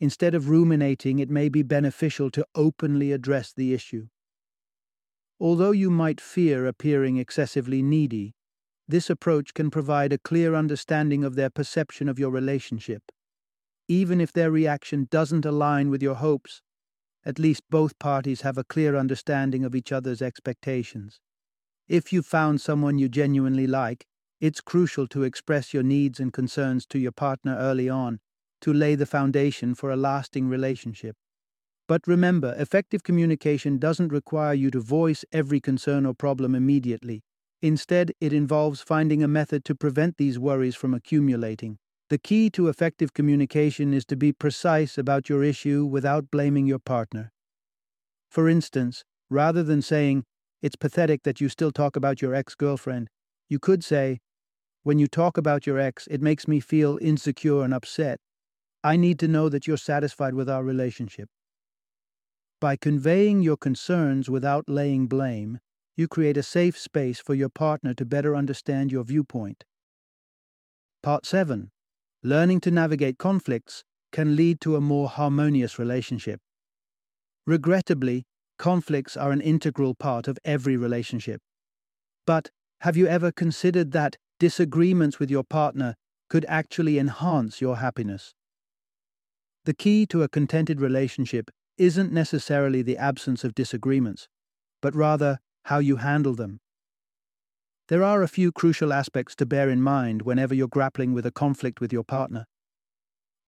Instead 0.00 0.34
of 0.34 0.48
ruminating, 0.48 1.18
it 1.18 1.30
may 1.30 1.48
be 1.48 1.62
beneficial 1.62 2.30
to 2.30 2.46
openly 2.54 3.12
address 3.12 3.52
the 3.52 3.74
issue. 3.74 4.08
Although 5.38 5.70
you 5.70 5.90
might 5.90 6.20
fear 6.20 6.66
appearing 6.66 7.16
excessively 7.16 7.82
needy, 7.82 8.34
this 8.90 9.08
approach 9.08 9.54
can 9.54 9.70
provide 9.70 10.12
a 10.12 10.18
clear 10.18 10.54
understanding 10.54 11.24
of 11.24 11.36
their 11.36 11.50
perception 11.50 12.08
of 12.08 12.18
your 12.18 12.30
relationship. 12.30 13.02
Even 13.88 14.20
if 14.20 14.32
their 14.32 14.50
reaction 14.50 15.06
doesn't 15.10 15.46
align 15.46 15.90
with 15.90 16.02
your 16.02 16.16
hopes, 16.16 16.60
at 17.24 17.38
least 17.38 17.62
both 17.70 17.98
parties 17.98 18.40
have 18.40 18.58
a 18.58 18.64
clear 18.64 18.96
understanding 18.96 19.64
of 19.64 19.74
each 19.74 19.92
other's 19.92 20.22
expectations. 20.22 21.20
If 21.88 22.12
you've 22.12 22.26
found 22.26 22.60
someone 22.60 22.98
you 22.98 23.08
genuinely 23.08 23.66
like, 23.66 24.06
it's 24.40 24.60
crucial 24.60 25.06
to 25.08 25.22
express 25.22 25.74
your 25.74 25.82
needs 25.82 26.18
and 26.18 26.32
concerns 26.32 26.86
to 26.86 26.98
your 26.98 27.12
partner 27.12 27.56
early 27.58 27.88
on 27.88 28.20
to 28.62 28.72
lay 28.72 28.94
the 28.94 29.06
foundation 29.06 29.74
for 29.74 29.90
a 29.90 29.96
lasting 29.96 30.48
relationship. 30.48 31.16
But 31.86 32.06
remember, 32.06 32.54
effective 32.58 33.02
communication 33.02 33.78
doesn't 33.78 34.12
require 34.12 34.54
you 34.54 34.70
to 34.70 34.80
voice 34.80 35.24
every 35.32 35.60
concern 35.60 36.06
or 36.06 36.14
problem 36.14 36.54
immediately. 36.54 37.22
Instead, 37.62 38.12
it 38.20 38.32
involves 38.32 38.80
finding 38.80 39.22
a 39.22 39.28
method 39.28 39.64
to 39.66 39.74
prevent 39.74 40.16
these 40.16 40.38
worries 40.38 40.74
from 40.74 40.94
accumulating. 40.94 41.78
The 42.08 42.18
key 42.18 42.50
to 42.50 42.68
effective 42.68 43.12
communication 43.12 43.92
is 43.92 44.04
to 44.06 44.16
be 44.16 44.32
precise 44.32 44.96
about 44.96 45.28
your 45.28 45.44
issue 45.44 45.84
without 45.84 46.30
blaming 46.30 46.66
your 46.66 46.78
partner. 46.78 47.30
For 48.30 48.48
instance, 48.48 49.04
rather 49.28 49.62
than 49.62 49.82
saying, 49.82 50.24
It's 50.62 50.76
pathetic 50.76 51.22
that 51.24 51.40
you 51.40 51.48
still 51.48 51.70
talk 51.70 51.96
about 51.96 52.22
your 52.22 52.34
ex 52.34 52.54
girlfriend, 52.54 53.08
you 53.48 53.58
could 53.58 53.84
say, 53.84 54.20
When 54.82 54.98
you 54.98 55.06
talk 55.06 55.36
about 55.36 55.66
your 55.66 55.78
ex, 55.78 56.06
it 56.10 56.22
makes 56.22 56.48
me 56.48 56.60
feel 56.60 56.98
insecure 57.02 57.62
and 57.62 57.74
upset. 57.74 58.18
I 58.82 58.96
need 58.96 59.18
to 59.18 59.28
know 59.28 59.48
that 59.50 59.66
you're 59.66 59.76
satisfied 59.76 60.34
with 60.34 60.48
our 60.48 60.64
relationship. 60.64 61.28
By 62.60 62.76
conveying 62.76 63.42
your 63.42 63.56
concerns 63.56 64.30
without 64.30 64.68
laying 64.68 65.06
blame, 65.06 65.60
you 66.00 66.08
create 66.08 66.38
a 66.38 66.42
safe 66.42 66.78
space 66.78 67.20
for 67.20 67.34
your 67.34 67.50
partner 67.50 67.92
to 67.92 68.06
better 68.06 68.34
understand 68.34 68.90
your 68.90 69.04
viewpoint. 69.04 69.64
Part 71.02 71.26
7 71.26 71.70
Learning 72.22 72.58
to 72.60 72.70
navigate 72.70 73.18
conflicts 73.18 73.84
can 74.10 74.34
lead 74.34 74.62
to 74.62 74.76
a 74.76 74.80
more 74.80 75.10
harmonious 75.10 75.78
relationship. 75.78 76.40
Regrettably, 77.46 78.24
conflicts 78.58 79.14
are 79.14 79.30
an 79.30 79.42
integral 79.42 79.94
part 79.94 80.26
of 80.26 80.38
every 80.42 80.76
relationship. 80.76 81.42
But 82.26 82.50
have 82.80 82.96
you 82.96 83.06
ever 83.06 83.30
considered 83.30 83.92
that 83.92 84.16
disagreements 84.38 85.18
with 85.18 85.30
your 85.30 85.44
partner 85.44 85.96
could 86.30 86.46
actually 86.48 86.98
enhance 86.98 87.60
your 87.60 87.76
happiness? 87.76 88.32
The 89.66 89.74
key 89.74 90.06
to 90.06 90.22
a 90.22 90.28
contented 90.28 90.80
relationship 90.80 91.50
isn't 91.76 92.10
necessarily 92.10 92.80
the 92.80 92.96
absence 92.96 93.44
of 93.44 93.54
disagreements, 93.54 94.28
but 94.80 94.94
rather 94.94 95.40
how 95.64 95.78
you 95.78 95.96
handle 95.96 96.34
them. 96.34 96.60
There 97.88 98.04
are 98.04 98.22
a 98.22 98.28
few 98.28 98.52
crucial 98.52 98.92
aspects 98.92 99.34
to 99.36 99.46
bear 99.46 99.68
in 99.68 99.82
mind 99.82 100.22
whenever 100.22 100.54
you're 100.54 100.68
grappling 100.68 101.12
with 101.12 101.26
a 101.26 101.32
conflict 101.32 101.80
with 101.80 101.92
your 101.92 102.04
partner. 102.04 102.46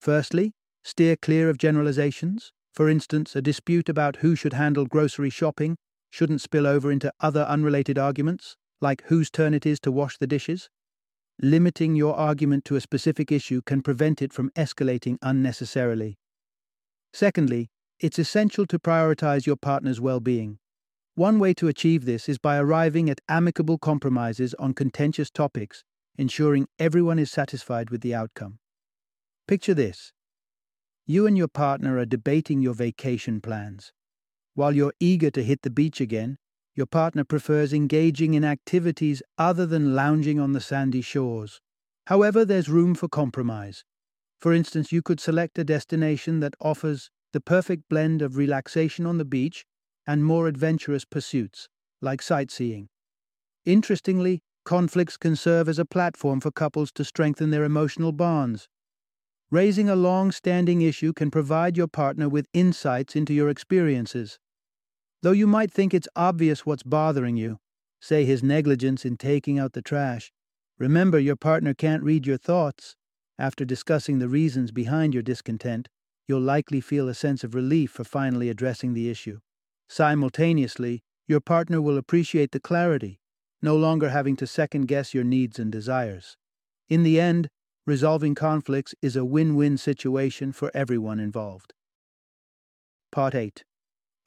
Firstly, 0.01 0.51
steer 0.83 1.15
clear 1.15 1.49
of 1.49 1.57
generalizations. 1.57 2.51
For 2.73 2.89
instance, 2.89 3.35
a 3.35 3.41
dispute 3.41 3.87
about 3.87 4.17
who 4.17 4.35
should 4.35 4.53
handle 4.53 4.85
grocery 4.85 5.29
shopping 5.29 5.77
shouldn't 6.09 6.41
spill 6.41 6.67
over 6.67 6.91
into 6.91 7.13
other 7.21 7.43
unrelated 7.43 7.97
arguments, 7.97 8.57
like 8.81 9.03
whose 9.05 9.31
turn 9.31 9.53
it 9.53 9.65
is 9.65 9.79
to 9.79 9.91
wash 9.91 10.17
the 10.17 10.27
dishes. 10.27 10.69
Limiting 11.41 11.95
your 11.95 12.15
argument 12.15 12.65
to 12.65 12.75
a 12.75 12.81
specific 12.81 13.31
issue 13.31 13.61
can 13.65 13.81
prevent 13.81 14.21
it 14.21 14.33
from 14.33 14.49
escalating 14.51 15.17
unnecessarily. 15.21 16.17
Secondly, 17.13 17.69
it's 17.99 18.19
essential 18.19 18.65
to 18.67 18.77
prioritize 18.77 19.45
your 19.45 19.55
partner's 19.55 20.01
well 20.01 20.19
being. 20.19 20.59
One 21.15 21.37
way 21.37 21.53
to 21.55 21.67
achieve 21.67 22.05
this 22.05 22.27
is 22.27 22.39
by 22.39 22.57
arriving 22.57 23.07
at 23.07 23.21
amicable 23.29 23.77
compromises 23.77 24.55
on 24.55 24.73
contentious 24.73 25.29
topics, 25.29 25.83
ensuring 26.17 26.67
everyone 26.79 27.19
is 27.19 27.29
satisfied 27.29 27.91
with 27.91 28.01
the 28.01 28.15
outcome. 28.15 28.57
Picture 29.47 29.75
this 29.75 30.11
you 31.05 31.27
and 31.27 31.37
your 31.37 31.49
partner 31.49 31.97
are 31.99 32.05
debating 32.05 32.61
your 32.61 32.73
vacation 32.73 33.41
plans. 33.41 33.91
While 34.55 34.75
you're 34.75 34.93
eager 34.99 35.29
to 35.31 35.43
hit 35.43 35.61
the 35.61 35.69
beach 35.69 36.01
again, 36.01 36.37
your 36.73 36.87
partner 36.87 37.23
prefers 37.23 37.73
engaging 37.73 38.33
in 38.33 38.43
activities 38.43 39.21
other 39.37 39.67
than 39.67 39.93
lounging 39.93 40.39
on 40.39 40.53
the 40.53 40.61
sandy 40.61 41.01
shores. 41.01 41.61
However, 42.07 42.43
there's 42.43 42.69
room 42.69 42.95
for 42.95 43.07
compromise. 43.07 43.83
For 44.39 44.51
instance, 44.51 44.91
you 44.91 45.03
could 45.03 45.19
select 45.19 45.59
a 45.59 45.63
destination 45.63 46.39
that 46.39 46.55
offers 46.59 47.11
the 47.33 47.41
perfect 47.41 47.83
blend 47.87 48.23
of 48.23 48.37
relaxation 48.37 49.05
on 49.05 49.19
the 49.19 49.25
beach 49.25 49.65
and 50.05 50.23
more 50.23 50.47
adventurous 50.47 51.05
pursuits, 51.05 51.69
like 52.01 52.21
sightseeing. 52.21 52.89
Interestingly, 53.65 54.41
conflicts 54.65 55.17
can 55.17 55.35
serve 55.35 55.69
as 55.69 55.79
a 55.79 55.85
platform 55.85 56.39
for 56.39 56.51
couples 56.51 56.91
to 56.93 57.05
strengthen 57.05 57.49
their 57.49 57.63
emotional 57.63 58.11
bonds. 58.11 58.67
Raising 59.51 59.89
a 59.89 59.95
long 59.95 60.31
standing 60.31 60.81
issue 60.81 61.13
can 61.13 61.29
provide 61.29 61.77
your 61.77 61.87
partner 61.87 62.27
with 62.27 62.47
insights 62.53 63.15
into 63.15 63.33
your 63.33 63.49
experiences. 63.49 64.39
Though 65.21 65.31
you 65.31 65.47
might 65.47 65.71
think 65.71 65.93
it's 65.93 66.07
obvious 66.15 66.65
what's 66.65 66.83
bothering 66.83 67.37
you, 67.37 67.59
say 68.01 68.25
his 68.25 68.43
negligence 68.43 69.05
in 69.05 69.15
taking 69.15 69.59
out 69.59 69.73
the 69.73 69.81
trash, 69.81 70.31
remember 70.77 71.19
your 71.19 71.35
partner 71.37 71.73
can't 71.73 72.03
read 72.03 72.27
your 72.27 72.37
thoughts. 72.37 72.95
After 73.39 73.63
discussing 73.63 74.19
the 74.19 74.27
reasons 74.27 74.71
behind 74.71 75.13
your 75.13 75.23
discontent, 75.23 75.87
you'll 76.27 76.41
likely 76.41 76.81
feel 76.81 77.07
a 77.07 77.13
sense 77.13 77.43
of 77.43 77.55
relief 77.55 77.91
for 77.91 78.03
finally 78.03 78.49
addressing 78.49 78.93
the 78.93 79.09
issue. 79.09 79.39
Simultaneously, 79.89 81.03
your 81.27 81.39
partner 81.39 81.81
will 81.81 81.97
appreciate 81.97 82.51
the 82.51 82.59
clarity, 82.59 83.19
no 83.61 83.75
longer 83.75 84.09
having 84.09 84.35
to 84.35 84.47
second 84.47 84.87
guess 84.87 85.13
your 85.13 85.23
needs 85.23 85.59
and 85.59 85.71
desires. 85.71 86.35
In 86.89 87.03
the 87.03 87.19
end, 87.19 87.49
resolving 87.85 88.35
conflicts 88.35 88.93
is 89.01 89.15
a 89.15 89.25
win 89.25 89.55
win 89.55 89.77
situation 89.77 90.51
for 90.51 90.71
everyone 90.73 91.19
involved. 91.19 91.73
Part 93.11 93.35
8 93.35 93.63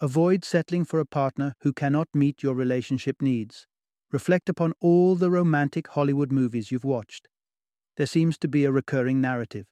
Avoid 0.01 0.45
settling 0.45 0.85
for 0.85 1.01
a 1.01 1.07
partner 1.07 1.55
who 1.62 1.73
cannot 1.73 2.09
meet 2.14 2.42
your 2.42 2.55
relationship 2.55 3.23
needs. 3.23 3.66
Reflect 4.12 4.49
upon 4.49 4.75
all 4.81 5.16
the 5.16 5.31
romantic 5.31 5.88
Hollywood 5.88 6.31
movies 6.31 6.71
you've 6.71 6.85
watched. 6.85 7.29
There 7.97 8.07
seems 8.07 8.38
to 8.38 8.49
be 8.49 8.64
a 8.64 8.73
recurring 8.73 9.21
narrative. 9.21 9.66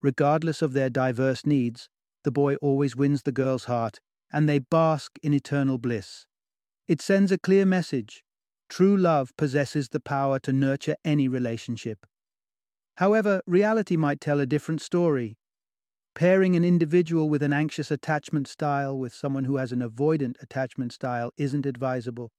Regardless 0.00 0.62
of 0.62 0.72
their 0.72 0.90
diverse 0.90 1.44
needs, 1.44 1.88
the 2.22 2.30
boy 2.30 2.54
always 2.56 2.96
wins 2.96 3.22
the 3.22 3.32
girl's 3.32 3.64
heart 3.64 4.00
and 4.34 4.48
they 4.48 4.58
bask 4.58 5.12
in 5.22 5.32
eternal 5.32 5.78
bliss. 5.78 6.26
It 6.88 7.00
sends 7.00 7.30
a 7.30 7.38
clear 7.38 7.64
message. 7.64 8.24
True 8.68 8.96
love 8.96 9.30
possesses 9.38 9.90
the 9.90 10.00
power 10.00 10.40
to 10.40 10.52
nurture 10.52 10.96
any 11.04 11.28
relationship. 11.28 12.04
However, 12.96 13.42
reality 13.46 13.96
might 13.96 14.20
tell 14.20 14.40
a 14.40 14.46
different 14.46 14.82
story. 14.82 15.38
Pairing 16.16 16.56
an 16.56 16.64
individual 16.64 17.28
with 17.30 17.44
an 17.44 17.52
anxious 17.52 17.92
attachment 17.92 18.48
style 18.48 18.98
with 18.98 19.14
someone 19.14 19.44
who 19.44 19.56
has 19.56 19.70
an 19.70 19.80
avoidant 19.80 20.34
attachment 20.42 20.92
style 20.92 21.30
isn't 21.36 21.64
advisable. 21.64 22.32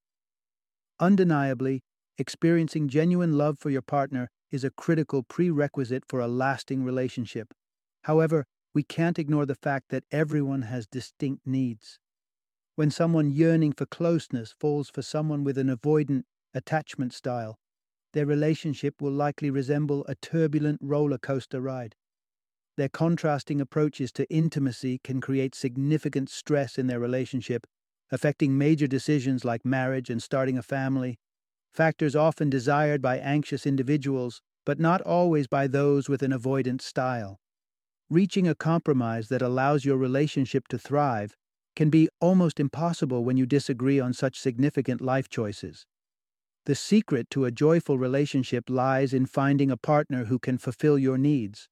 Undeniably, 1.00 1.82
experiencing 2.18 2.90
genuine 2.90 3.38
love 3.38 3.58
for 3.58 3.70
your 3.70 3.82
partner 3.82 4.30
is 4.52 4.66
a 4.66 4.70
critical 4.70 5.24
prerequisite 5.24 6.04
for 6.10 6.20
a 6.20 6.28
lasting 6.28 6.84
relationship. 6.84 7.54
However, 8.04 8.46
we 8.76 8.84
can't 8.84 9.18
ignore 9.18 9.46
the 9.46 9.56
fact 9.56 9.86
that 9.90 10.04
everyone 10.12 10.64
has 10.64 10.86
distinct 10.86 11.48
needs. 11.48 11.98
When 12.76 12.92
someone 12.92 13.32
yearning 13.32 13.72
for 13.72 13.86
closeness 13.86 14.54
falls 14.60 14.90
for 14.90 15.02
someone 15.02 15.46
with 15.46 15.58
an 15.58 15.70
avoidant 15.70 16.24
attachment 16.54 17.14
style, 17.14 17.58
their 18.12 18.26
relationship 18.26 19.02
will 19.02 19.14
likely 19.14 19.50
resemble 19.50 20.06
a 20.10 20.16
turbulent 20.16 20.80
roller 20.82 21.18
coaster 21.18 21.62
ride. 21.62 21.96
Their 22.76 22.90
contrasting 22.90 23.62
approaches 23.62 24.12
to 24.12 24.30
intimacy 24.30 25.00
can 25.06 25.22
create 25.22 25.56
significant 25.56 26.30
stress 26.30 26.78
in 26.78 26.88
their 26.88 27.00
relationship, 27.00 27.66
affecting 28.12 28.58
major 28.58 28.88
decisions 28.88 29.46
like 29.46 29.64
marriage 29.64 30.10
and 30.10 30.22
starting 30.22 30.58
a 30.58 30.62
family, 30.62 31.18
factors 31.74 32.14
often 32.14 32.50
desired 32.50 33.02
by 33.02 33.20
anxious 33.20 33.66
individuals, 33.66 34.42
but 34.66 34.80
not 34.82 35.02
always 35.02 35.48
by 35.48 35.66
those 35.66 36.10
with 36.10 36.22
an 36.22 36.32
avoidant 36.32 36.82
style. 36.82 37.40
Reaching 38.10 38.48
a 38.48 38.54
compromise 38.54 39.30
that 39.30 39.42
allows 39.42 39.84
your 39.84 39.98
relationship 39.98 40.68
to 40.68 40.78
thrive 40.78 41.36
can 41.76 41.90
be 41.90 42.08
almost 42.22 42.60
impossible 42.60 43.24
when 43.24 43.36
you 43.36 43.48
disagree 43.48 44.00
on 44.00 44.14
such 44.14 44.40
significant 44.40 45.02
life 45.02 45.28
choices. 45.28 45.88
The 46.66 46.76
secret 46.76 47.32
to 47.32 47.46
a 47.46 47.52
joyful 47.52 47.98
relationship 47.98 48.70
lies 48.70 49.12
in 49.12 49.26
finding 49.26 49.72
a 49.72 49.78
partner 49.78 50.26
who 50.26 50.38
can 50.38 50.60
fulfill 50.60 51.00
your 51.00 51.18
needs. 51.18 51.68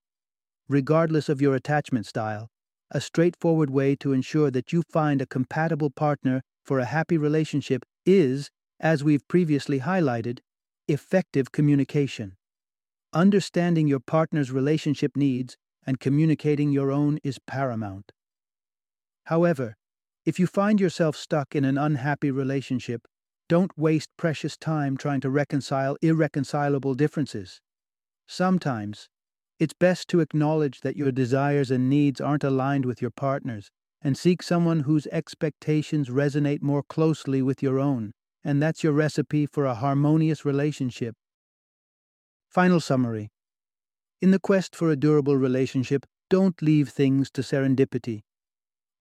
Regardless 0.67 1.29
of 1.29 1.39
your 1.39 1.53
attachment 1.53 2.07
style, 2.07 2.49
a 2.89 2.99
straightforward 2.99 3.69
way 3.69 3.95
to 3.97 4.11
ensure 4.11 4.49
that 4.49 4.73
you 4.73 4.81
find 4.91 5.21
a 5.21 5.27
compatible 5.27 5.91
partner 5.91 6.41
for 6.63 6.79
a 6.79 6.85
happy 6.85 7.17
relationship 7.17 7.83
is, 8.07 8.49
as 8.79 9.03
we've 9.03 9.27
previously 9.27 9.81
highlighted, 9.81 10.39
effective 10.87 11.51
communication. 11.51 12.37
Understanding 13.13 13.87
your 13.87 13.99
partner's 13.99 14.51
relationship 14.51 15.15
needs 15.15 15.57
and 15.85 15.99
communicating 15.99 16.71
your 16.71 16.91
own 16.91 17.19
is 17.23 17.39
paramount. 17.39 18.11
However, 19.25 19.75
if 20.25 20.39
you 20.39 20.47
find 20.47 20.79
yourself 20.79 21.15
stuck 21.15 21.55
in 21.55 21.65
an 21.65 21.77
unhappy 21.77 22.31
relationship, 22.31 23.07
don't 23.49 23.77
waste 23.77 24.09
precious 24.17 24.57
time 24.57 24.95
trying 24.97 25.21
to 25.21 25.29
reconcile 25.29 25.97
irreconcilable 26.01 26.93
differences. 26.93 27.59
Sometimes, 28.27 29.09
it's 29.59 29.73
best 29.73 30.07
to 30.09 30.21
acknowledge 30.21 30.81
that 30.81 30.95
your 30.95 31.11
desires 31.11 31.69
and 31.69 31.89
needs 31.89 32.21
aren't 32.21 32.43
aligned 32.43 32.85
with 32.85 33.01
your 33.01 33.11
partner's 33.11 33.69
and 34.01 34.17
seek 34.17 34.43
someone 34.43 34.81
whose 34.81 35.07
expectations 35.07 36.09
resonate 36.09 36.61
more 36.61 36.83
closely 36.83 37.41
with 37.41 37.63
your 37.63 37.79
own, 37.79 38.11
and 38.43 38.61
that's 38.61 38.83
your 38.83 38.93
recipe 38.93 39.45
for 39.45 39.65
a 39.65 39.75
harmonious 39.75 40.43
relationship. 40.43 41.15
Final 42.49 42.79
summary 42.79 43.29
In 44.23 44.31
the 44.31 44.39
quest 44.39 44.73
for 44.73 44.89
a 44.89 44.95
durable 44.95 45.35
relationship, 45.35 46.05
don't 46.29 46.61
leave 46.61 46.87
things 46.87 47.29
to 47.31 47.41
serendipity. 47.41 48.21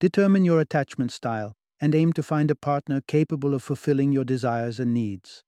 Determine 0.00 0.44
your 0.44 0.58
attachment 0.58 1.12
style 1.12 1.52
and 1.80 1.94
aim 1.94 2.12
to 2.14 2.24
find 2.24 2.50
a 2.50 2.56
partner 2.56 3.00
capable 3.06 3.54
of 3.54 3.62
fulfilling 3.62 4.10
your 4.10 4.24
desires 4.24 4.80
and 4.80 4.92
needs. 4.92 5.44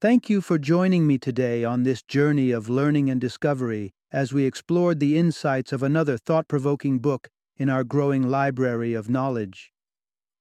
Thank 0.00 0.28
you 0.28 0.40
for 0.40 0.58
joining 0.58 1.06
me 1.06 1.18
today 1.18 1.62
on 1.62 1.84
this 1.84 2.02
journey 2.02 2.50
of 2.50 2.68
learning 2.68 3.08
and 3.08 3.20
discovery 3.20 3.92
as 4.10 4.32
we 4.32 4.46
explored 4.46 4.98
the 4.98 5.16
insights 5.16 5.72
of 5.72 5.84
another 5.84 6.18
thought 6.18 6.48
provoking 6.48 6.98
book 6.98 7.28
in 7.56 7.70
our 7.70 7.84
growing 7.84 8.28
library 8.28 8.94
of 8.94 9.08
knowledge. 9.08 9.70